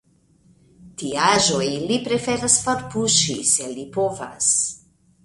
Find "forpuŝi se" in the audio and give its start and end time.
2.63-3.69